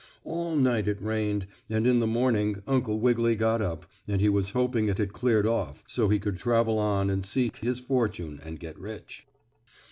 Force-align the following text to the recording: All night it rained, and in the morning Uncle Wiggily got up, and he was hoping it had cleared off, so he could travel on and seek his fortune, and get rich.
All 0.23 0.55
night 0.55 0.87
it 0.87 0.99
rained, 0.99 1.45
and 1.69 1.85
in 1.85 1.99
the 1.99 2.07
morning 2.07 2.63
Uncle 2.65 2.99
Wiggily 2.99 3.35
got 3.35 3.61
up, 3.61 3.85
and 4.07 4.19
he 4.19 4.29
was 4.29 4.49
hoping 4.49 4.87
it 4.87 4.97
had 4.97 5.13
cleared 5.13 5.45
off, 5.45 5.83
so 5.85 6.09
he 6.09 6.17
could 6.17 6.39
travel 6.39 6.79
on 6.79 7.11
and 7.11 7.23
seek 7.23 7.57
his 7.57 7.79
fortune, 7.79 8.39
and 8.43 8.59
get 8.59 8.79
rich. 8.79 9.27